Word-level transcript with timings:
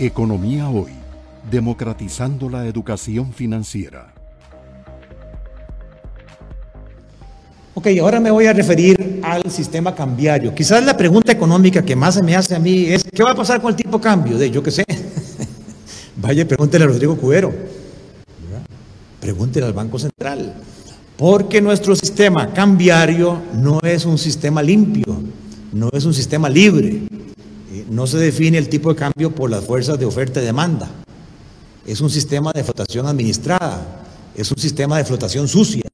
Economía 0.00 0.68
Hoy, 0.68 0.92
democratizando 1.50 2.48
la 2.48 2.66
educación 2.66 3.32
financiera. 3.32 4.14
Ok, 7.74 7.88
ahora 8.00 8.20
me 8.20 8.30
voy 8.30 8.46
a 8.46 8.52
referir 8.52 9.20
al 9.24 9.50
sistema 9.50 9.96
cambiario. 9.96 10.54
Quizás 10.54 10.84
la 10.84 10.96
pregunta 10.96 11.32
económica 11.32 11.84
que 11.84 11.96
más 11.96 12.14
se 12.14 12.22
me 12.22 12.36
hace 12.36 12.54
a 12.54 12.60
mí 12.60 12.84
es, 12.84 13.02
¿qué 13.02 13.24
va 13.24 13.32
a 13.32 13.34
pasar 13.34 13.60
con 13.60 13.70
el 13.70 13.76
tipo 13.76 14.00
cambio? 14.00 14.38
De 14.38 14.48
yo 14.52 14.62
qué 14.62 14.70
sé. 14.70 14.84
Vaya, 16.16 16.46
pregúntele 16.46 16.84
a 16.84 16.88
Rodrigo 16.88 17.16
Cubero. 17.16 17.52
Pregúntele 19.20 19.66
al 19.66 19.72
Banco 19.72 19.98
Central. 19.98 20.54
Porque 21.16 21.60
nuestro 21.60 21.96
sistema 21.96 22.52
cambiario 22.52 23.42
no 23.52 23.80
es 23.82 24.04
un 24.04 24.16
sistema 24.16 24.62
limpio, 24.62 25.20
no 25.72 25.88
es 25.92 26.04
un 26.04 26.14
sistema 26.14 26.48
libre. 26.48 27.02
No 27.88 28.06
se 28.06 28.18
define 28.18 28.58
el 28.58 28.68
tipo 28.68 28.92
de 28.92 28.98
cambio 28.98 29.34
por 29.34 29.50
las 29.50 29.64
fuerzas 29.64 29.98
de 29.98 30.04
oferta 30.04 30.42
y 30.42 30.44
demanda. 30.44 30.88
Es 31.86 32.00
un 32.00 32.10
sistema 32.10 32.52
de 32.52 32.62
flotación 32.62 33.06
administrada, 33.06 34.04
es 34.34 34.50
un 34.50 34.58
sistema 34.58 34.98
de 34.98 35.04
flotación 35.04 35.48
sucia. 35.48 35.84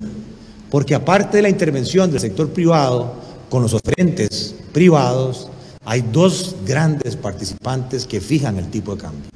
Porque 0.71 0.95
aparte 0.95 1.37
de 1.37 1.43
la 1.45 1.49
intervención 1.49 2.11
del 2.11 2.21
sector 2.21 2.51
privado 2.51 3.15
con 3.49 3.63
los 3.63 3.75
oferentes 3.75 4.57
privados, 4.73 5.49
hay 5.85 6.01
dos 6.01 6.57
grandes 6.67 7.15
participantes 7.15 8.07
que 8.07 8.21
fijan 8.21 8.59
el 8.59 8.71
tipo 8.71 8.97
de 8.97 9.03
cambio. 9.03 9.31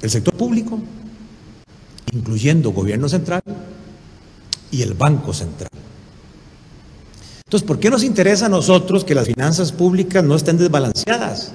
El 0.00 0.08
sector 0.08 0.34
público, 0.34 0.80
incluyendo 2.12 2.70
gobierno 2.70 3.08
central, 3.08 3.42
y 4.70 4.80
el 4.80 4.94
Banco 4.94 5.34
Central. 5.34 5.81
Entonces, 7.52 7.68
¿por 7.68 7.78
qué 7.80 7.90
nos 7.90 8.02
interesa 8.02 8.46
a 8.46 8.48
nosotros 8.48 9.04
que 9.04 9.14
las 9.14 9.26
finanzas 9.26 9.72
públicas 9.72 10.24
no 10.24 10.36
estén 10.36 10.56
desbalanceadas? 10.56 11.52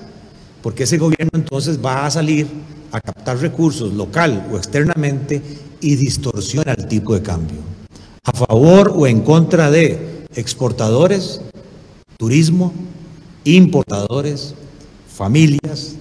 Porque 0.62 0.84
ese 0.84 1.00
gobierno 1.00 1.32
entonces 1.34 1.84
va 1.84 2.06
a 2.06 2.12
salir 2.12 2.46
a 2.92 3.02
captar 3.02 3.40
recursos 3.40 3.92
local 3.94 4.48
o 4.54 4.58
externamente 4.58 5.42
y 5.82 5.96
distorsiona 5.96 6.74
el 6.74 6.88
tipo 6.88 7.16
de 7.16 7.24
cambio. 7.24 7.58
A 8.24 8.32
favor 8.32 8.94
o 8.96 9.08
en 9.08 9.22
contra 9.22 9.72
de 9.72 10.28
exportadores, 10.36 11.42
turismo, 12.20 12.74
importadores, 13.44 14.54
familias, 15.12 15.96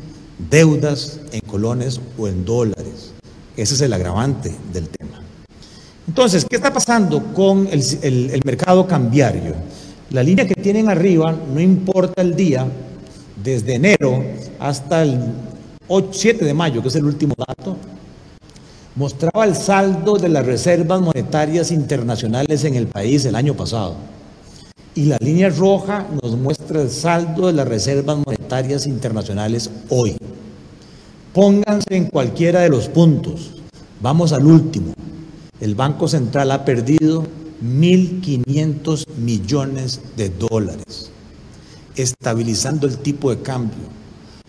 deudas 0.51 1.21
en 1.33 1.41
colones 1.41 2.03
o 2.19 2.29
en 2.29 2.45
dólares. 2.45 3.13
Ese 3.57 3.73
es 3.73 3.81
el 3.81 3.95
agravante 3.95 4.55
del 4.75 4.91
tema. 4.91 5.23
Entonces, 6.07 6.45
¿qué 6.49 6.57
está 6.57 6.73
pasando 6.73 7.33
con 7.33 7.67
el, 7.71 8.43
mercado 8.45 8.87
cambiario? 8.87 9.55
La 10.11 10.23
línea 10.23 10.47
que 10.47 10.55
tienen 10.55 10.89
arriba, 10.89 11.35
no 11.53 11.61
importa 11.61 12.23
el 12.23 12.35
día, 12.37 12.67
desde 13.43 13.75
enero 13.75 14.23
hasta 14.59 15.03
el 15.03 15.21
7 16.11 16.45
de 16.45 16.55
mayo, 16.55 16.83
que 16.83 16.89
es 16.89 16.97
el 16.97 17.05
último 17.05 17.35
dato, 17.37 17.77
mostraba 18.95 19.45
el 19.45 19.55
saldo 19.55 20.17
de 20.17 20.29
las 20.29 20.47
reservas 20.47 21.01
monetarias 21.01 21.71
internacionales 21.71 22.65
en 22.65 22.77
el 22.77 22.87
país 22.87 23.25
el 23.25 23.35
año 23.35 23.55
pasado. 23.55 23.97
Y 24.95 25.05
la 25.05 25.19
línea 25.21 25.51
roja 25.51 26.07
nos 26.23 26.37
muestra 26.37 26.81
el 26.81 26.91
saldo 26.91 27.49
de 27.49 27.53
las 27.53 27.69
reservas 27.69 28.19
monetarias 28.25 28.87
internacionales 28.87 29.71
hoy. 29.91 30.17
Pónganse 31.35 31.95
en 31.95 32.07
cualquiera 32.07 32.61
de 32.61 32.71
los 32.71 32.89
puntos. 32.89 33.61
Vamos 34.01 34.33
al 34.33 34.47
último 34.47 34.95
el 35.61 35.75
Banco 35.75 36.07
Central 36.07 36.51
ha 36.51 36.65
perdido 36.65 37.27
1.500 37.63 39.07
millones 39.17 40.01
de 40.17 40.31
dólares, 40.31 41.11
estabilizando 41.95 42.87
el 42.87 42.99
tipo 42.99 43.31
de 43.31 43.43
cambio 43.43 43.85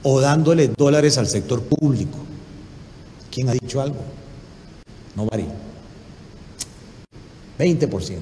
o 0.03 0.19
dándole 0.19 0.69
dólares 0.69 1.17
al 1.17 1.27
sector 1.27 1.61
público. 1.63 2.17
¿Quién 3.31 3.49
ha 3.49 3.53
dicho 3.53 3.81
algo? 3.81 3.99
No 5.15 5.25
varía. 5.25 5.53
20%. 7.57 8.17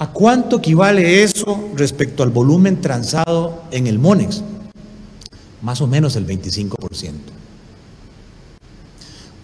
¿A 0.00 0.12
cuánto 0.12 0.58
equivale 0.58 1.22
eso 1.22 1.70
respecto 1.74 2.22
al 2.22 2.30
volumen 2.30 2.80
transado 2.80 3.64
en 3.70 3.86
el 3.86 3.98
MONEX? 3.98 4.42
Más 5.62 5.80
o 5.80 5.86
menos 5.86 6.14
el 6.14 6.26
25%. 6.26 7.37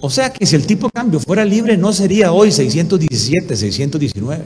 O 0.04 0.10
sea 0.10 0.31
que 0.31 0.44
si 0.44 0.54
el 0.54 0.66
tipo 0.66 0.88
de 0.88 0.92
cambio 0.92 1.19
fuera 1.19 1.47
libre 1.47 1.78
no 1.78 1.91
sería 1.91 2.31
hoy 2.31 2.53
617, 2.53 3.56
619. 3.56 4.44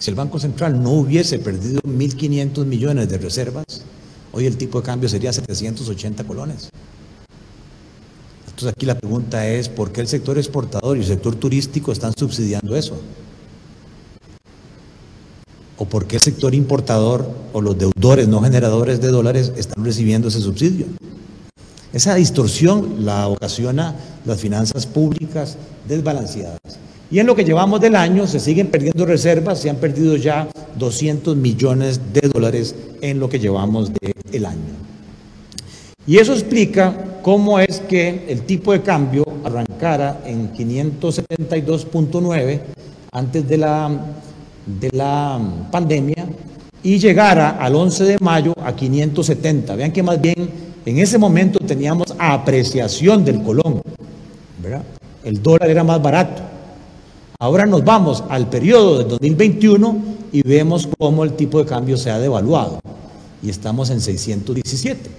Si 0.00 0.10
el 0.10 0.16
Banco 0.16 0.40
Central 0.40 0.82
no 0.82 0.90
hubiese 0.90 1.38
perdido 1.38 1.80
1.500 1.82 2.64
millones 2.64 3.08
de 3.08 3.18
reservas, 3.18 3.84
hoy 4.32 4.46
el 4.46 4.56
tipo 4.56 4.80
de 4.80 4.84
cambio 4.84 5.08
sería 5.08 5.32
780 5.32 6.24
colones. 6.24 6.70
Entonces 8.48 8.74
aquí 8.76 8.84
la 8.84 8.98
pregunta 8.98 9.46
es, 9.46 9.68
¿por 9.68 9.92
qué 9.92 10.00
el 10.00 10.08
sector 10.08 10.38
exportador 10.38 10.96
y 10.96 11.02
el 11.02 11.06
sector 11.06 11.36
turístico 11.36 11.92
están 11.92 12.12
subsidiando 12.18 12.74
eso? 12.74 13.00
¿O 15.76 15.84
por 15.84 16.08
qué 16.08 16.16
el 16.16 16.22
sector 16.22 16.52
importador 16.52 17.30
o 17.52 17.60
los 17.60 17.78
deudores 17.78 18.26
no 18.26 18.42
generadores 18.42 19.00
de 19.00 19.06
dólares 19.06 19.52
están 19.56 19.84
recibiendo 19.84 20.26
ese 20.26 20.40
subsidio? 20.40 20.86
Esa 21.92 22.14
distorsión 22.14 23.06
la 23.06 23.28
ocasiona 23.28 23.94
las 24.26 24.40
finanzas 24.40 24.86
públicas 24.86 25.56
desbalanceadas. 25.88 26.60
Y 27.10 27.18
en 27.18 27.26
lo 27.26 27.34
que 27.34 27.44
llevamos 27.44 27.80
del 27.80 27.96
año 27.96 28.26
se 28.26 28.38
siguen 28.38 28.66
perdiendo 28.66 29.06
reservas, 29.06 29.60
se 29.60 29.70
han 29.70 29.76
perdido 29.76 30.16
ya 30.16 30.46
200 30.76 31.34
millones 31.36 31.98
de 32.12 32.28
dólares 32.28 32.74
en 33.00 33.18
lo 33.18 33.30
que 33.30 33.38
llevamos 33.38 33.90
del 34.30 34.44
año. 34.44 34.76
Y 36.06 36.18
eso 36.18 36.34
explica 36.34 37.20
cómo 37.22 37.58
es 37.58 37.80
que 37.80 38.26
el 38.28 38.42
tipo 38.42 38.72
de 38.72 38.82
cambio 38.82 39.24
arrancara 39.44 40.20
en 40.26 40.52
572.9 40.52 42.60
antes 43.12 43.48
de 43.48 43.56
la, 43.56 43.90
de 44.66 44.90
la 44.92 45.40
pandemia 45.70 46.26
y 46.82 46.98
llegara 46.98 47.50
al 47.50 47.74
11 47.74 48.04
de 48.04 48.18
mayo 48.20 48.52
a 48.62 48.76
570. 48.76 49.76
Vean 49.76 49.92
que 49.92 50.02
más 50.02 50.20
bien 50.20 50.67
en 50.88 50.98
ese 50.98 51.18
momento 51.18 51.58
teníamos 51.58 52.14
apreciación 52.18 53.22
del 53.22 53.42
colón, 53.42 53.82
¿verdad? 54.62 54.82
El 55.22 55.42
dólar 55.42 55.68
era 55.68 55.84
más 55.84 56.00
barato. 56.00 56.42
Ahora 57.38 57.66
nos 57.66 57.84
vamos 57.84 58.24
al 58.30 58.48
periodo 58.48 58.98
del 58.98 59.08
2021 59.08 60.02
y 60.32 60.40
vemos 60.40 60.88
cómo 60.98 61.24
el 61.24 61.34
tipo 61.34 61.58
de 61.58 61.66
cambio 61.66 61.98
se 61.98 62.10
ha 62.10 62.18
devaluado 62.18 62.80
y 63.42 63.50
estamos 63.50 63.90
en 63.90 64.00
617. 64.00 65.10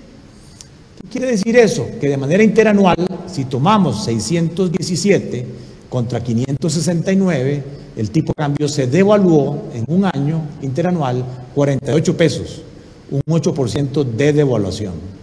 ¿Qué 1.01 1.07
quiere 1.07 1.27
decir 1.27 1.55
eso? 1.55 1.85
Que 2.01 2.09
de 2.09 2.17
manera 2.17 2.41
interanual, 2.41 3.07
si 3.27 3.45
tomamos 3.45 4.03
617 4.05 5.45
contra 5.87 6.23
569, 6.23 7.63
el 7.95 8.09
tipo 8.09 8.31
de 8.31 8.41
cambio 8.43 8.67
se 8.67 8.87
devaluó 8.87 9.65
en 9.75 9.85
un 9.87 10.05
año 10.05 10.41
interanual 10.63 11.23
48 11.53 12.17
pesos, 12.17 12.63
un 13.11 13.21
8% 13.21 14.03
de 14.03 14.33
devaluación. 14.33 15.19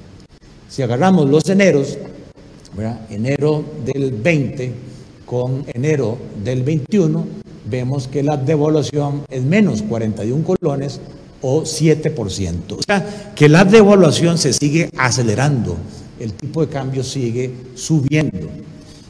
Si 0.77 0.83
agarramos 0.83 1.31
los 1.31 1.49
eneros, 1.49 1.97
enero 3.09 3.65
del 3.87 4.11
20 4.11 4.75
con 5.25 5.65
enero 5.73 6.19
del 6.45 6.65
21, 6.65 7.27
vemos 7.65 8.07
que 8.09 8.23
la 8.23 8.37
devaluación 8.37 9.23
es 9.31 9.43
menos 9.43 9.81
41 9.81 10.45
colones 10.45 11.01
o 11.41 11.63
7%. 11.63 12.73
O 12.73 12.83
sea, 12.83 13.33
que 13.35 13.49
la 13.49 13.65
devaluación 13.65 14.37
se 14.37 14.53
sigue 14.53 14.91
acelerando, 14.99 15.79
el 16.21 16.35
tipo 16.35 16.61
de 16.61 16.71
cambio 16.71 17.03
sigue 17.03 17.55
subiendo. 17.75 18.47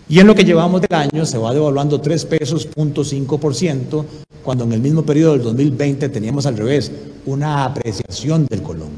Y 0.09 0.21
en 0.21 0.29
lo 0.29 0.37
que 0.37 0.45
llevamos 0.45 0.83
del 0.83 0.97
año 0.97 1.27
se 1.27 1.37
va 1.37 1.53
devaluando 1.53 2.01
3 2.01 2.27
pesos, 2.27 2.69
0.5%, 2.77 4.05
cuando 4.45 4.63
en 4.63 4.73
el 4.73 4.81
mismo 4.81 5.03
periodo 5.03 5.33
del 5.33 5.43
2020 5.43 6.11
teníamos 6.11 6.47
al 6.47 6.59
revés, 6.59 6.93
una 7.27 7.65
apreciación 7.65 8.47
del 8.47 8.63
colón. 8.63 8.91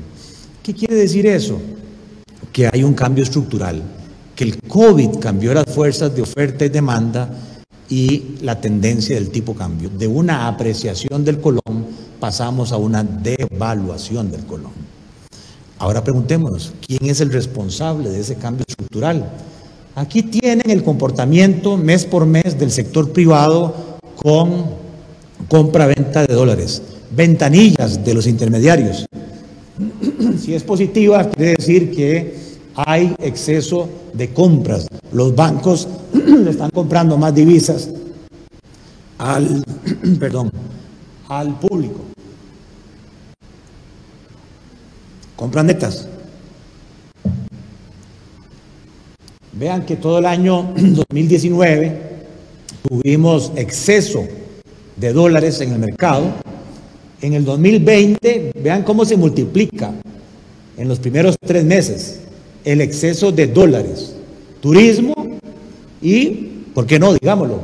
¿Qué 0.62 0.74
quiere 0.74 0.96
decir 0.96 1.26
eso? 1.26 1.58
Que 2.52 2.68
hay 2.72 2.82
un 2.82 2.94
cambio 2.94 3.24
estructural, 3.24 3.82
que 4.34 4.44
el 4.44 4.60
COVID 4.62 5.18
cambió 5.18 5.54
las 5.54 5.66
fuerzas 5.66 6.14
de 6.14 6.22
oferta 6.22 6.64
y 6.64 6.68
demanda 6.68 7.30
y 7.88 8.36
la 8.42 8.60
tendencia 8.60 9.14
del 9.14 9.30
tipo 9.30 9.54
cambio. 9.54 9.88
De 9.90 10.06
una 10.06 10.48
apreciación 10.48 11.24
del 11.24 11.40
colón 11.40 11.86
pasamos 12.20 12.72
a 12.72 12.76
una 12.76 13.02
devaluación 13.02 14.30
del 14.30 14.44
colón. 14.44 14.72
Ahora 15.78 16.02
preguntémonos, 16.02 16.72
¿quién 16.84 17.08
es 17.08 17.20
el 17.20 17.32
responsable 17.32 18.10
de 18.10 18.20
ese 18.20 18.34
cambio 18.34 18.64
estructural? 18.66 19.30
Aquí 19.94 20.22
tienen 20.22 20.70
el 20.70 20.82
comportamiento 20.82 21.76
mes 21.76 22.04
por 22.04 22.26
mes 22.26 22.58
del 22.58 22.70
sector 22.70 23.12
privado 23.12 23.98
con 24.16 24.66
compra-venta 25.48 26.26
de 26.26 26.34
dólares, 26.34 26.82
ventanillas 27.10 28.04
de 28.04 28.14
los 28.14 28.26
intermediarios. 28.26 29.06
Si 30.40 30.54
es 30.54 30.62
positiva, 30.62 31.28
quiere 31.30 31.56
decir 31.56 31.94
que 31.94 32.34
hay 32.76 33.14
exceso 33.18 33.88
de 34.12 34.32
compras. 34.32 34.86
Los 35.12 35.34
bancos 35.34 35.88
le 36.12 36.50
están 36.50 36.70
comprando 36.70 37.18
más 37.18 37.34
divisas 37.34 37.90
al, 39.18 39.64
perdón, 40.20 40.50
al 41.28 41.58
público. 41.58 42.00
Compran 45.34 45.66
netas. 45.66 46.08
Vean 49.52 49.84
que 49.84 49.96
todo 49.96 50.20
el 50.20 50.26
año 50.26 50.72
2019 50.76 52.02
tuvimos 52.88 53.52
exceso 53.56 54.24
de 54.96 55.12
dólares 55.12 55.60
en 55.60 55.72
el 55.72 55.78
mercado. 55.80 56.32
En 57.20 57.32
el 57.32 57.44
2020, 57.44 58.52
vean 58.62 58.84
cómo 58.84 59.04
se 59.04 59.16
multiplica 59.16 59.92
en 60.78 60.88
los 60.88 60.98
primeros 60.98 61.36
tres 61.44 61.64
meses 61.64 62.20
el 62.64 62.80
exceso 62.80 63.32
de 63.32 63.46
dólares. 63.48 64.14
Turismo 64.60 65.14
y, 66.00 66.30
¿por 66.74 66.86
qué 66.86 66.98
no? 66.98 67.12
Digámoslo, 67.12 67.60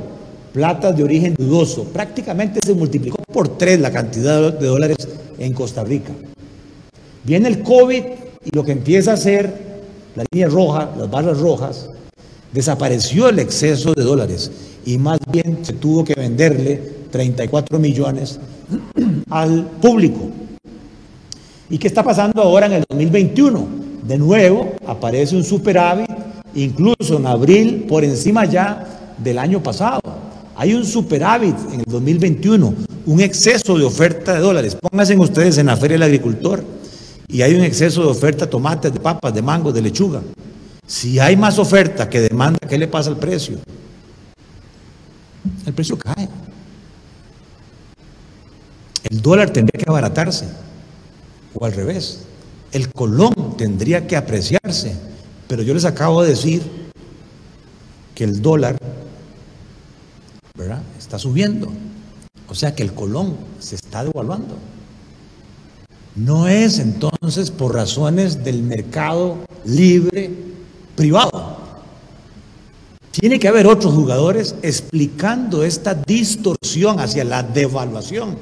platas 0.52 0.96
de 0.96 1.04
origen 1.04 1.34
dudoso. 1.34 1.84
Prácticamente 1.84 2.60
se 2.64 2.74
multiplicó 2.74 3.18
por 3.32 3.56
tres 3.56 3.80
la 3.80 3.90
cantidad 3.90 4.52
de 4.52 4.66
dólares 4.66 4.96
en 5.38 5.52
Costa 5.52 5.84
Rica. 5.84 6.12
Viene 7.24 7.48
el 7.48 7.62
COVID 7.62 8.02
y 8.44 8.54
lo 8.54 8.64
que 8.64 8.72
empieza 8.72 9.12
a 9.12 9.14
hacer 9.14 9.74
la 10.14 10.24
línea 10.30 10.48
roja, 10.48 10.92
las 10.96 11.10
barras 11.10 11.38
rojas, 11.38 11.90
desapareció 12.52 13.28
el 13.28 13.38
exceso 13.38 13.94
de 13.94 14.02
dólares 14.02 14.50
y 14.86 14.98
más 14.98 15.18
bien 15.30 15.58
se 15.62 15.72
tuvo 15.72 16.04
que 16.04 16.14
venderle 16.14 16.80
34 17.10 17.78
millones 17.78 18.38
al 19.30 19.66
público. 19.80 20.30
¿Y 21.70 21.78
qué 21.78 21.88
está 21.88 22.02
pasando 22.02 22.42
ahora 22.42 22.66
en 22.66 22.72
el 22.74 22.84
2021? 22.88 23.66
De 24.06 24.18
nuevo 24.18 24.74
aparece 24.86 25.34
un 25.34 25.44
superávit, 25.44 26.10
incluso 26.54 27.16
en 27.16 27.26
abril, 27.26 27.86
por 27.88 28.04
encima 28.04 28.44
ya 28.44 29.14
del 29.18 29.38
año 29.38 29.62
pasado. 29.62 30.00
Hay 30.56 30.74
un 30.74 30.84
superávit 30.84 31.56
en 31.72 31.80
el 31.80 31.86
2021, 31.86 32.74
un 33.06 33.20
exceso 33.20 33.78
de 33.78 33.84
oferta 33.84 34.34
de 34.34 34.40
dólares. 34.40 34.76
Pónganse 34.76 35.16
ustedes 35.16 35.58
en 35.58 35.66
la 35.66 35.76
Feria 35.76 35.94
del 35.94 36.04
Agricultor 36.04 36.62
y 37.28 37.42
hay 37.42 37.54
un 37.54 37.62
exceso 37.62 38.02
de 38.02 38.08
oferta 38.08 38.44
de 38.44 38.50
tomates, 38.50 38.92
de 38.92 39.00
papas, 39.00 39.32
de 39.34 39.42
mangos, 39.42 39.72
de 39.74 39.82
lechuga. 39.82 40.20
Si 40.86 41.18
hay 41.18 41.36
más 41.36 41.58
oferta 41.58 42.08
que 42.08 42.20
demanda, 42.20 42.58
¿qué 42.68 42.76
le 42.76 42.88
pasa 42.88 43.10
al 43.10 43.16
precio? 43.16 43.56
El 45.66 45.72
precio 45.72 45.98
cae. 45.98 46.28
El 49.10 49.22
dólar 49.22 49.50
tendría 49.50 49.82
que 49.82 49.90
abaratarse, 49.90 50.46
o 51.54 51.64
al 51.64 51.72
revés. 51.72 52.20
El 52.72 52.92
colón 52.92 53.56
tendría 53.56 54.06
que 54.06 54.16
apreciarse. 54.16 54.96
Pero 55.48 55.62
yo 55.62 55.74
les 55.74 55.84
acabo 55.84 56.22
de 56.22 56.30
decir 56.30 56.62
que 58.14 58.24
el 58.24 58.40
dólar 58.40 58.76
¿verdad? 60.56 60.82
está 60.98 61.18
subiendo. 61.18 61.70
O 62.48 62.54
sea 62.54 62.74
que 62.74 62.82
el 62.82 62.92
colón 62.92 63.36
se 63.58 63.74
está 63.74 64.04
devaluando. 64.04 64.56
No 66.14 66.46
es 66.46 66.78
entonces 66.78 67.50
por 67.50 67.74
razones 67.74 68.44
del 68.44 68.62
mercado 68.62 69.38
libre 69.64 70.30
privado. 70.94 71.58
Tiene 73.10 73.38
que 73.38 73.48
haber 73.48 73.66
otros 73.66 73.94
jugadores 73.94 74.54
explicando 74.62 75.64
esta 75.64 75.94
distorsión 75.94 77.00
hacia 77.00 77.24
la 77.24 77.42
devaluación. 77.42 78.38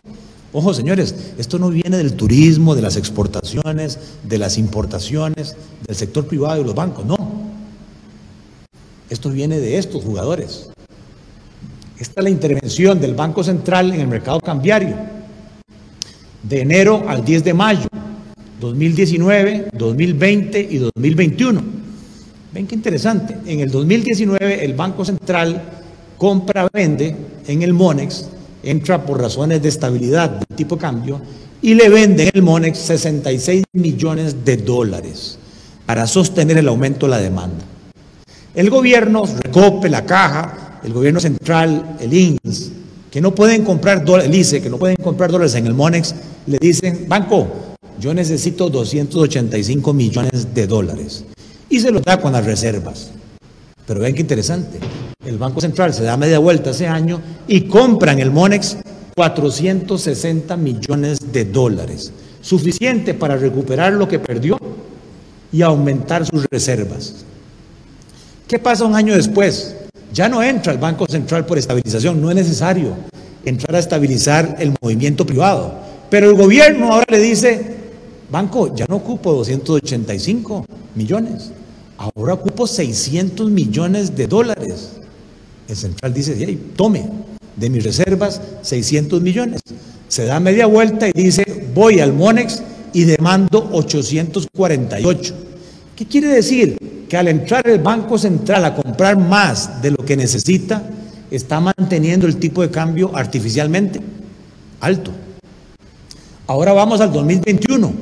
Ojo, 0.54 0.75
señores, 0.75 1.14
esto 1.38 1.58
no 1.58 1.70
viene 1.70 1.96
del 1.96 2.12
turismo, 2.14 2.75
de 2.75 2.82
las 2.82 2.96
exportaciones, 2.96 3.99
de 4.22 4.38
las 4.38 4.58
importaciones, 4.58 5.56
del 5.87 5.96
sector 5.96 6.26
privado 6.26 6.60
y 6.60 6.64
los 6.64 6.75
bancos, 6.75 7.06
no. 7.06 7.16
Esto 9.08 9.31
viene 9.31 9.60
de 9.60 9.78
estos 9.78 10.04
jugadores. 10.04 10.69
Esta 11.99 12.20
es 12.20 12.25
la 12.25 12.31
intervención 12.31 13.00
del 13.00 13.14
Banco 13.14 13.43
Central 13.43 13.93
en 13.94 14.00
el 14.00 14.08
mercado 14.08 14.40
cambiario 14.40 14.96
de 16.43 16.60
enero 16.60 17.04
al 17.06 17.25
10 17.25 17.44
de 17.44 17.54
mayo, 17.54 17.88
2019, 18.60 19.69
2020 19.72 20.69
y 20.70 20.78
2021. 20.78 21.62
Ven 22.52 22.66
qué 22.66 22.75
interesante. 22.75 23.37
En 23.46 23.60
el 23.60 23.70
2019 23.70 24.64
el 24.64 24.75
Banco 24.75 25.04
Central 25.04 25.62
compra, 26.19 26.69
vende 26.72 27.16
en 27.46 27.62
el 27.62 27.72
MONEX, 27.72 28.26
entra 28.62 29.05
por 29.05 29.20
razones 29.20 29.62
de 29.62 29.69
estabilidad 29.69 30.31
del 30.31 30.56
tipo 30.56 30.76
de 30.76 30.81
cambio 30.81 31.20
y 31.61 31.75
le 31.75 31.88
vende 31.88 32.25
en 32.25 32.31
el 32.35 32.43
MONEX 32.43 32.79
66 32.79 33.64
millones 33.73 34.44
de 34.44 34.56
dólares 34.56 35.38
para 35.87 36.06
sostener 36.06 36.59
el 36.59 36.69
aumento 36.69 37.06
de 37.06 37.11
la 37.11 37.19
demanda. 37.19 37.64
El 38.55 38.69
gobierno 38.69 39.25
recope 39.43 39.88
la 39.88 40.05
caja, 40.05 40.81
el 40.85 40.93
gobierno 40.93 41.20
central, 41.20 41.97
el 42.00 42.12
INS, 42.12 42.73
que 43.11 43.20
no 43.20 43.35
pueden 43.35 43.64
comprar 43.64 44.05
dólares, 44.05 44.31
el 44.31 44.38
ICE, 44.38 44.62
que 44.62 44.70
no 44.70 44.79
pueden 44.79 44.97
comprar 44.97 45.31
dólares 45.31 45.55
en 45.55 45.67
el 45.67 45.75
MONEX, 45.75 46.14
le 46.47 46.59
dicen, 46.59 47.06
banco, 47.09 47.76
yo 47.99 48.12
necesito 48.14 48.69
285 48.69 49.93
millones 49.93 50.55
de 50.55 50.67
dólares. 50.67 51.25
Y 51.69 51.81
se 51.81 51.91
los 51.91 52.03
da 52.03 52.20
con 52.20 52.32
las 52.32 52.44
reservas. 52.44 53.11
Pero 53.87 54.00
ven 54.00 54.14
qué 54.14 54.23
interesante. 54.23 54.79
El 55.25 55.39
Banco 55.39 55.61
Central 55.61 55.95
se 55.95 56.03
da 56.03 56.17
media 56.17 56.41
vuelta 56.41 56.71
ese 56.71 56.89
año 56.89 57.21
y 57.47 57.63
compra 57.63 58.13
en 58.13 58.19
el 58.19 58.33
MONEX 58.33 58.79
460 59.15 60.57
millones 60.57 61.33
de 61.33 61.45
dólares. 61.45 62.13
Suficiente 62.41 63.15
para 63.15 63.37
recuperar 63.37 63.93
lo 63.93 64.09
que 64.09 64.19
perdió 64.19 64.59
y 65.53 65.63
aumentar 65.63 66.27
sus 66.27 66.45
reservas. 66.51 67.25
¿Qué 68.49 68.59
pasa 68.59 68.85
un 68.85 68.97
año 68.97 69.15
después? 69.15 69.77
Ya 70.13 70.29
no 70.29 70.43
entra 70.43 70.73
el 70.73 70.79
Banco 70.79 71.07
Central 71.07 71.47
por 71.47 71.57
estabilización, 71.57 72.21
no 72.21 72.31
es 72.31 72.37
necesario 72.37 72.97
entrar 73.45 73.77
a 73.77 73.79
estabilizar 73.79 74.57
el 74.59 74.75
movimiento 74.81 75.25
privado. 75.25 75.73
Pero 76.11 76.31
el 76.31 76.37
gobierno 76.37 76.93
ahora 76.93 77.07
le 77.09 77.21
dice, 77.21 77.77
banco, 78.29 78.75
ya 78.75 78.87
no 78.89 78.97
ocupo 78.97 79.33
285 79.35 80.67
millones, 80.97 81.53
ahora 81.97 82.35
ocupo 82.35 82.67
600 82.67 83.51
millones 83.51 84.17
de 84.17 84.27
dólares. 84.27 85.01
El 85.69 85.76
central 85.76 86.12
dice, 86.12 86.59
tome 86.76 87.09
de 87.56 87.70
mis 87.70 87.85
reservas 87.85 88.41
600 88.62 89.20
millones. 89.23 89.61
Se 90.09 90.25
da 90.25 90.41
media 90.41 90.67
vuelta 90.67 91.09
y 91.09 91.12
dice, 91.12 91.44
voy 91.75 92.00
al 92.00 92.12
Monex 92.12 92.62
y 92.93 93.05
demando 93.05 93.70
848. 93.73 95.35
¿Qué 95.97 96.06
quiere 96.06 96.29
decir? 96.29 96.76
Que 97.09 97.17
al 97.17 97.29
entrar 97.29 97.67
el 97.69 97.79
Banco 97.79 98.19
Central 98.19 98.64
a 98.64 98.75
comprar 98.75 99.17
más 99.17 99.82
de 99.82 99.91
lo 99.91 100.05
que 100.05 100.17
necesita, 100.17 100.82
está 101.31 101.61
manteniendo 101.61 102.26
el 102.26 102.37
tipo 102.37 102.62
de 102.62 102.70
cambio 102.70 103.11
artificialmente 103.14 104.00
alto. 104.81 105.12
Ahora 106.47 106.73
vamos 106.73 107.00
al 107.00 107.12
2021. 107.12 107.93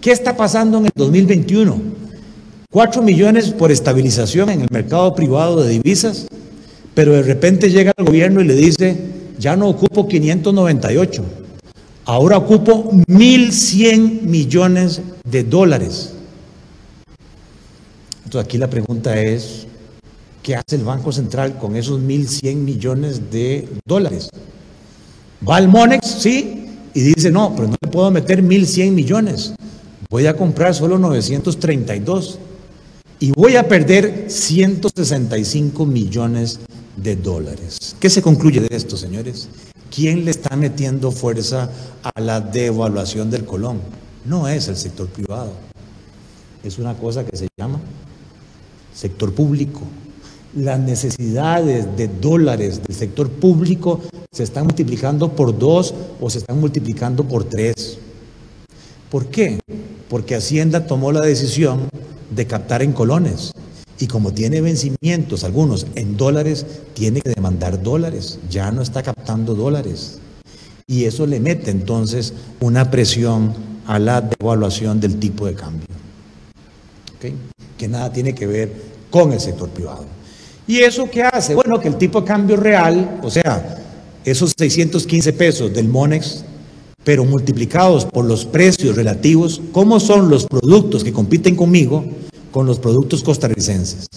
¿Qué 0.00 0.10
está 0.10 0.36
pasando 0.36 0.78
en 0.78 0.86
el 0.86 0.92
2021? 0.94 2.00
4 2.70 3.02
millones 3.02 3.50
por 3.50 3.70
estabilización 3.70 4.48
en 4.50 4.62
el 4.62 4.68
mercado 4.70 5.14
privado 5.14 5.62
de 5.62 5.70
divisas, 5.70 6.26
pero 6.94 7.12
de 7.12 7.22
repente 7.22 7.70
llega 7.70 7.92
el 7.96 8.04
gobierno 8.04 8.40
y 8.40 8.44
le 8.44 8.54
dice, 8.54 8.96
ya 9.38 9.56
no 9.56 9.68
ocupo 9.68 10.08
598, 10.08 11.24
ahora 12.04 12.38
ocupo 12.38 12.90
1.100 13.08 14.22
millones 14.22 15.00
de 15.24 15.44
dólares. 15.44 16.14
Entonces 18.24 18.46
aquí 18.46 18.58
la 18.58 18.70
pregunta 18.70 19.20
es, 19.20 19.66
¿qué 20.42 20.56
hace 20.56 20.76
el 20.76 20.84
Banco 20.84 21.10
Central 21.10 21.58
con 21.58 21.74
esos 21.76 22.00
1.100 22.00 22.54
millones 22.56 23.30
de 23.30 23.68
dólares? 23.86 24.28
¿Va 25.48 25.56
al 25.56 25.68
Monex? 25.68 26.06
Sí, 26.06 26.66
y 26.92 27.00
dice, 27.00 27.30
no, 27.30 27.54
pero 27.54 27.68
no 27.68 27.76
le 27.80 27.88
puedo 27.88 28.10
meter 28.10 28.42
1.100 28.42 28.90
millones, 28.90 29.54
voy 30.10 30.26
a 30.26 30.36
comprar 30.36 30.74
solo 30.74 30.98
932 30.98 32.38
y 33.20 33.32
voy 33.32 33.56
a 33.56 33.68
perder 33.68 34.26
165 34.28 35.86
millones 35.86 36.60
de 37.02 37.16
dólares. 37.16 37.96
¿Qué 37.98 38.10
se 38.10 38.22
concluye 38.22 38.60
de 38.60 38.76
esto, 38.76 38.96
señores? 38.96 39.48
¿Quién 39.94 40.24
le 40.24 40.30
está 40.30 40.56
metiendo 40.56 41.10
fuerza 41.10 41.70
a 42.02 42.20
la 42.20 42.40
devaluación 42.40 43.30
del 43.30 43.44
colón? 43.44 43.80
No 44.24 44.48
es 44.48 44.68
el 44.68 44.76
sector 44.76 45.08
privado, 45.08 45.52
es 46.62 46.78
una 46.78 46.94
cosa 46.94 47.24
que 47.24 47.36
se 47.36 47.48
llama 47.56 47.80
sector 48.94 49.32
público. 49.32 49.80
Las 50.54 50.80
necesidades 50.80 51.96
de 51.96 52.08
dólares 52.08 52.82
del 52.86 52.96
sector 52.96 53.30
público 53.30 54.00
se 54.32 54.42
están 54.42 54.64
multiplicando 54.64 55.30
por 55.32 55.56
dos 55.56 55.94
o 56.20 56.28
se 56.28 56.38
están 56.38 56.60
multiplicando 56.60 57.24
por 57.24 57.44
tres. 57.44 57.98
¿Por 59.10 59.26
qué? 59.26 59.60
Porque 60.08 60.34
Hacienda 60.34 60.86
tomó 60.86 61.12
la 61.12 61.20
decisión 61.20 61.88
de 62.30 62.46
captar 62.46 62.82
en 62.82 62.92
colones. 62.92 63.52
Y 64.00 64.06
como 64.06 64.32
tiene 64.32 64.62
vencimientos, 64.62 65.44
algunos 65.44 65.86
en 65.94 66.16
dólares, 66.16 66.64
tiene 66.94 67.20
que 67.20 67.28
demandar 67.28 67.82
dólares. 67.82 68.38
Ya 68.50 68.72
no 68.72 68.80
está 68.80 69.02
captando 69.02 69.54
dólares. 69.54 70.18
Y 70.86 71.04
eso 71.04 71.26
le 71.26 71.38
mete 71.38 71.70
entonces 71.70 72.32
una 72.60 72.90
presión 72.90 73.52
a 73.86 73.98
la 73.98 74.22
devaluación 74.22 75.00
del 75.00 75.20
tipo 75.20 75.44
de 75.46 75.54
cambio. 75.54 75.86
Que 77.76 77.88
nada 77.88 78.10
tiene 78.10 78.34
que 78.34 78.46
ver 78.46 78.72
con 79.10 79.32
el 79.32 79.40
sector 79.40 79.68
privado. 79.68 80.06
¿Y 80.66 80.78
eso 80.78 81.10
qué 81.10 81.22
hace? 81.22 81.54
Bueno, 81.54 81.78
que 81.78 81.88
el 81.88 81.96
tipo 81.96 82.22
de 82.22 82.26
cambio 82.26 82.56
real, 82.56 83.20
o 83.22 83.30
sea, 83.30 83.82
esos 84.24 84.54
615 84.56 85.32
pesos 85.34 85.74
del 85.74 85.88
Monex, 85.88 86.42
pero 87.04 87.26
multiplicados 87.26 88.06
por 88.06 88.24
los 88.24 88.46
precios 88.46 88.96
relativos, 88.96 89.60
¿cómo 89.72 90.00
son 90.00 90.30
los 90.30 90.46
productos 90.46 91.04
que 91.04 91.12
compiten 91.12 91.54
conmigo 91.54 92.04
con 92.50 92.66
los 92.66 92.78
productos 92.78 93.22
costarricenses? 93.22 94.08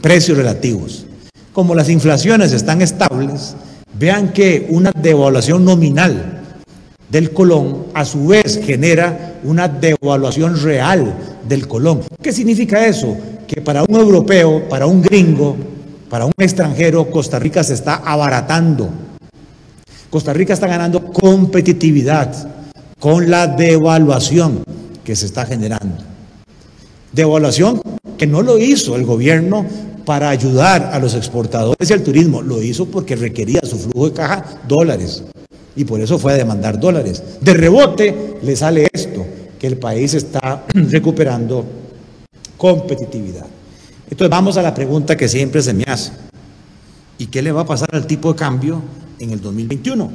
precios 0.00 0.36
relativos. 0.36 1.04
Como 1.52 1.74
las 1.74 1.88
inflaciones 1.88 2.52
están 2.52 2.82
estables, 2.82 3.54
vean 3.98 4.32
que 4.32 4.66
una 4.70 4.92
devaluación 4.92 5.64
nominal 5.64 6.42
del 7.10 7.32
colón 7.32 7.86
a 7.94 8.04
su 8.04 8.28
vez 8.28 8.60
genera 8.64 9.40
una 9.44 9.66
devaluación 9.66 10.60
real 10.62 11.14
del 11.48 11.66
colón. 11.66 12.02
¿Qué 12.22 12.32
significa 12.32 12.86
eso? 12.86 13.16
Que 13.46 13.60
para 13.60 13.82
un 13.82 13.96
europeo, 13.96 14.68
para 14.68 14.86
un 14.86 15.02
gringo, 15.02 15.56
para 16.10 16.26
un 16.26 16.32
extranjero, 16.38 17.10
Costa 17.10 17.38
Rica 17.38 17.64
se 17.64 17.74
está 17.74 17.96
abaratando. 17.96 18.90
Costa 20.10 20.32
Rica 20.32 20.54
está 20.54 20.66
ganando 20.66 21.06
competitividad 21.06 22.48
con 22.98 23.30
la 23.30 23.46
devaluación 23.46 24.62
que 25.02 25.16
se 25.16 25.26
está 25.26 25.44
generando. 25.44 26.17
Devaluación 27.12 27.80
que 28.16 28.26
no 28.26 28.42
lo 28.42 28.58
hizo 28.58 28.96
el 28.96 29.04
gobierno 29.04 29.64
para 30.04 30.30
ayudar 30.30 30.90
a 30.92 30.98
los 30.98 31.14
exportadores 31.14 31.90
y 31.90 31.92
al 31.92 32.02
turismo, 32.02 32.40
lo 32.40 32.62
hizo 32.62 32.86
porque 32.86 33.14
requería 33.14 33.60
su 33.62 33.78
flujo 33.78 34.08
de 34.08 34.14
caja 34.14 34.62
dólares 34.66 35.22
y 35.76 35.84
por 35.84 36.00
eso 36.00 36.18
fue 36.18 36.32
a 36.32 36.36
demandar 36.36 36.80
dólares. 36.80 37.22
De 37.40 37.54
rebote 37.54 38.38
le 38.42 38.56
sale 38.56 38.88
esto, 38.92 39.24
que 39.58 39.66
el 39.68 39.76
país 39.76 40.12
está 40.14 40.64
recuperando 40.74 41.64
competitividad. 42.56 43.46
Entonces 44.10 44.30
vamos 44.30 44.56
a 44.56 44.62
la 44.62 44.74
pregunta 44.74 45.16
que 45.16 45.28
siempre 45.28 45.62
se 45.62 45.72
me 45.72 45.84
hace. 45.84 46.12
¿Y 47.18 47.26
qué 47.26 47.42
le 47.42 47.52
va 47.52 47.60
a 47.60 47.66
pasar 47.66 47.90
al 47.92 48.06
tipo 48.06 48.32
de 48.32 48.38
cambio 48.38 48.82
en 49.20 49.30
el 49.30 49.40
2021? 49.40 50.10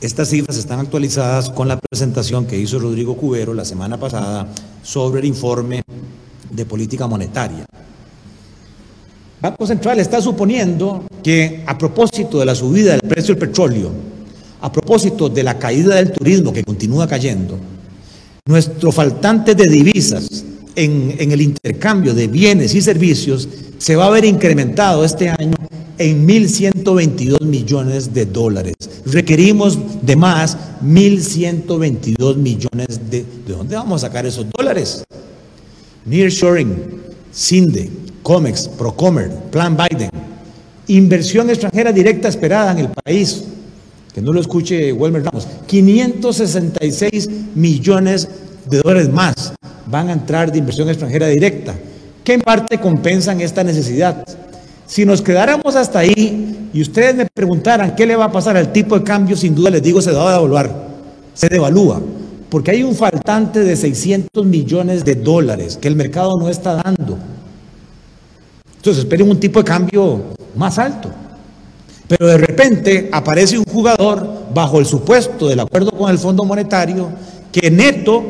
Estas 0.00 0.30
cifras 0.30 0.56
están 0.56 0.80
actualizadas 0.80 1.50
con 1.50 1.68
la 1.68 1.78
presentación 1.78 2.46
que 2.46 2.58
hizo 2.58 2.78
Rodrigo 2.78 3.14
Cubero 3.18 3.52
la 3.52 3.66
semana 3.66 4.00
pasada 4.00 4.48
sobre 4.82 5.20
el 5.20 5.26
informe 5.26 5.82
de 6.50 6.64
política 6.64 7.06
monetaria. 7.06 7.66
Banco 9.42 9.66
Central 9.66 10.00
está 10.00 10.22
suponiendo 10.22 11.04
que 11.22 11.62
a 11.66 11.76
propósito 11.76 12.38
de 12.38 12.46
la 12.46 12.54
subida 12.54 12.92
del 12.92 13.02
precio 13.02 13.34
del 13.34 13.46
petróleo, 13.46 13.90
a 14.62 14.72
propósito 14.72 15.28
de 15.28 15.42
la 15.42 15.58
caída 15.58 15.96
del 15.96 16.12
turismo 16.12 16.50
que 16.50 16.64
continúa 16.64 17.06
cayendo, 17.06 17.58
nuestro 18.46 18.92
faltante 18.92 19.54
de 19.54 19.68
divisas 19.68 20.46
en, 20.76 21.14
en 21.18 21.30
el 21.32 21.42
intercambio 21.42 22.14
de 22.14 22.26
bienes 22.26 22.74
y 22.74 22.80
servicios 22.80 23.46
se 23.76 23.96
va 23.96 24.06
a 24.06 24.10
ver 24.10 24.24
incrementado 24.24 25.04
este 25.04 25.28
año 25.28 25.52
en 26.00 26.26
1.122 26.26 27.42
millones 27.42 28.14
de 28.14 28.24
dólares. 28.24 28.74
Requerimos 29.04 29.78
de 30.00 30.16
más 30.16 30.56
1.122 30.82 32.36
millones 32.36 33.10
de... 33.10 33.22
¿De 33.46 33.52
dónde 33.52 33.76
vamos 33.76 34.02
a 34.02 34.06
sacar 34.06 34.24
esos 34.24 34.46
dólares? 34.50 35.04
Nearshoring, 36.06 36.74
CINDE, 37.34 37.90
COMEX, 38.22 38.68
Procomer, 38.68 39.30
Plan 39.50 39.76
Biden, 39.76 40.08
inversión 40.86 41.50
extranjera 41.50 41.92
directa 41.92 42.28
esperada 42.28 42.72
en 42.72 42.78
el 42.78 42.88
país, 42.88 43.44
que 44.14 44.22
no 44.22 44.32
lo 44.32 44.40
escuche 44.40 44.94
Wilmer 44.94 45.22
Ramos, 45.22 45.46
566 45.66 47.28
millones 47.54 48.26
de 48.70 48.78
dólares 48.78 49.10
más 49.10 49.52
van 49.86 50.08
a 50.08 50.12
entrar 50.12 50.50
de 50.50 50.58
inversión 50.60 50.88
extranjera 50.88 51.26
directa, 51.26 51.74
que 52.24 52.32
en 52.32 52.40
parte 52.40 52.78
compensan 52.78 53.42
esta 53.42 53.62
necesidad. 53.62 54.24
Si 54.90 55.06
nos 55.06 55.22
quedáramos 55.22 55.76
hasta 55.76 56.00
ahí 56.00 56.68
y 56.74 56.82
ustedes 56.82 57.14
me 57.14 57.24
preguntaran 57.24 57.94
qué 57.94 58.04
le 58.06 58.16
va 58.16 58.24
a 58.24 58.32
pasar 58.32 58.56
al 58.56 58.72
tipo 58.72 58.98
de 58.98 59.04
cambio, 59.04 59.36
sin 59.36 59.54
duda 59.54 59.70
les 59.70 59.84
digo 59.84 60.02
se 60.02 60.10
va 60.10 60.28
a 60.28 60.32
devaluar, 60.32 60.88
se 61.32 61.48
devalúa, 61.48 62.02
porque 62.48 62.72
hay 62.72 62.82
un 62.82 62.96
faltante 62.96 63.60
de 63.60 63.76
600 63.76 64.44
millones 64.44 65.04
de 65.04 65.14
dólares 65.14 65.78
que 65.80 65.86
el 65.86 65.94
mercado 65.94 66.36
no 66.40 66.48
está 66.48 66.82
dando. 66.82 67.16
Entonces 68.78 69.04
esperen 69.04 69.30
un 69.30 69.38
tipo 69.38 69.60
de 69.60 69.64
cambio 69.64 70.22
más 70.56 70.76
alto. 70.76 71.08
Pero 72.08 72.26
de 72.26 72.38
repente 72.38 73.08
aparece 73.12 73.58
un 73.58 73.64
jugador 73.66 74.48
bajo 74.52 74.80
el 74.80 74.86
supuesto 74.86 75.46
del 75.46 75.60
acuerdo 75.60 75.92
con 75.92 76.10
el 76.10 76.18
Fondo 76.18 76.44
Monetario 76.44 77.10
que 77.52 77.70
neto 77.70 78.24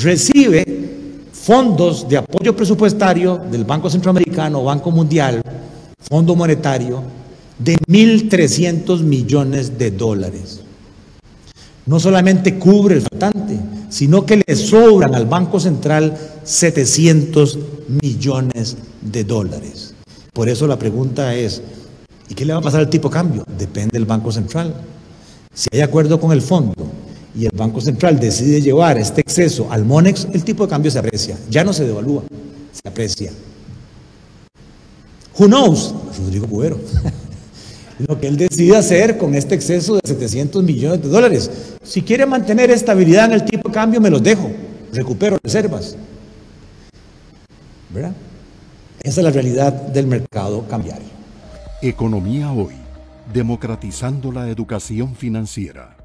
recibe 0.00 0.64
fondos 1.32 2.08
de 2.08 2.18
apoyo 2.18 2.54
presupuestario 2.54 3.36
del 3.50 3.64
Banco 3.64 3.90
Centroamericano, 3.90 4.62
Banco 4.62 4.92
Mundial, 4.92 5.42
Fondo 6.08 6.36
Monetario 6.36 7.02
de 7.58 7.76
1.300 7.78 9.00
millones 9.00 9.78
de 9.78 9.90
dólares. 9.90 10.60
No 11.86 12.00
solamente 12.00 12.58
cubre 12.58 12.96
el 12.96 13.02
faltante, 13.02 13.58
sino 13.88 14.24
que 14.26 14.42
le 14.46 14.56
sobran 14.56 15.14
al 15.14 15.26
Banco 15.26 15.60
Central 15.60 16.16
700 16.42 17.58
millones 18.02 18.76
de 19.00 19.24
dólares. 19.24 19.94
Por 20.32 20.48
eso 20.48 20.66
la 20.66 20.78
pregunta 20.78 21.34
es, 21.34 21.62
¿y 22.28 22.34
qué 22.34 22.44
le 22.44 22.52
va 22.52 22.58
a 22.58 22.62
pasar 22.62 22.80
al 22.80 22.90
tipo 22.90 23.08
de 23.08 23.14
cambio? 23.14 23.44
Depende 23.58 23.90
del 23.92 24.04
Banco 24.04 24.32
Central. 24.32 24.74
Si 25.54 25.68
hay 25.72 25.80
acuerdo 25.80 26.18
con 26.18 26.32
el 26.32 26.42
fondo 26.42 26.74
y 27.34 27.44
el 27.44 27.52
Banco 27.54 27.80
Central 27.80 28.18
decide 28.18 28.60
llevar 28.60 28.98
este 28.98 29.20
exceso 29.20 29.68
al 29.70 29.84
MONEX, 29.84 30.28
el 30.32 30.44
tipo 30.44 30.64
de 30.64 30.70
cambio 30.70 30.90
se 30.90 30.98
aprecia, 30.98 31.38
ya 31.50 31.64
no 31.64 31.72
se 31.72 31.84
devalúa, 31.84 32.24
se 32.72 32.88
aprecia. 32.88 33.30
Who 35.38 35.46
knows? 35.46 35.94
Rodrigo 36.18 36.46
Cubero. 36.46 36.78
Lo 38.06 38.20
que 38.20 38.26
él 38.26 38.36
decide 38.36 38.76
hacer 38.76 39.18
con 39.18 39.34
este 39.34 39.54
exceso 39.54 39.94
de 39.94 40.00
700 40.04 40.62
millones 40.62 41.02
de 41.02 41.08
dólares. 41.08 41.50
Si 41.82 42.02
quiere 42.02 42.26
mantener 42.26 42.70
estabilidad 42.70 43.26
en 43.26 43.32
el 43.32 43.44
tipo 43.44 43.68
de 43.68 43.74
cambio, 43.74 44.00
me 44.00 44.10
los 44.10 44.22
dejo. 44.22 44.50
Recupero 44.92 45.38
reservas. 45.42 45.96
¿Verdad? 47.90 48.12
Esa 49.02 49.20
es 49.20 49.24
la 49.24 49.30
realidad 49.30 49.72
del 49.72 50.06
mercado 50.06 50.66
cambiario. 50.68 51.06
Economía 51.82 52.50
hoy, 52.50 52.74
democratizando 53.32 54.32
la 54.32 54.48
educación 54.48 55.14
financiera. 55.14 55.96